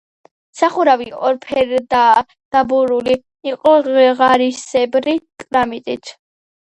სახურავი 0.59 1.05
ორფერდაა, 1.31 2.23
დაბურული 2.57 3.15
იყო 3.51 3.77
ღარისებრი 4.23 5.15
კრამიტით. 5.45 6.15